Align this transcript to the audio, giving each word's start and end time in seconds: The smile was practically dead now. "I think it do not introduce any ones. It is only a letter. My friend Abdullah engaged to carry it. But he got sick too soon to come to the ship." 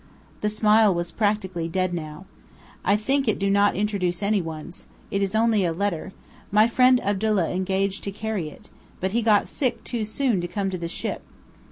The 0.41 0.49
smile 0.49 0.91
was 0.91 1.11
practically 1.11 1.67
dead 1.67 1.93
now. 1.93 2.25
"I 2.83 2.95
think 2.95 3.27
it 3.27 3.37
do 3.37 3.51
not 3.51 3.75
introduce 3.75 4.23
any 4.23 4.41
ones. 4.41 4.87
It 5.11 5.21
is 5.21 5.35
only 5.35 5.63
a 5.63 5.71
letter. 5.71 6.11
My 6.51 6.65
friend 6.67 6.99
Abdullah 7.01 7.51
engaged 7.51 8.03
to 8.05 8.11
carry 8.11 8.49
it. 8.49 8.67
But 8.99 9.11
he 9.11 9.21
got 9.21 9.47
sick 9.47 9.83
too 9.83 10.03
soon 10.03 10.41
to 10.41 10.47
come 10.47 10.71
to 10.71 10.77
the 10.79 10.87
ship." 10.87 11.21